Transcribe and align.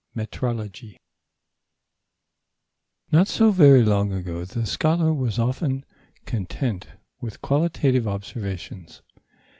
METROLOGY 0.15 0.97
Not 3.11 3.27
so 3.27 3.51
very 3.51 3.83
long 3.85 4.11
ago, 4.11 4.43
the 4.45 4.65
scholar 4.65 5.13
was 5.13 5.37
often 5.37 5.85
content 6.25 6.87
with 7.19 7.39
qualitative 7.43 8.07
observations. 8.07 9.03